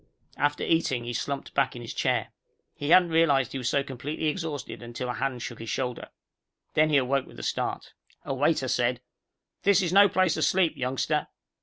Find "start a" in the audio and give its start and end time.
7.43-8.33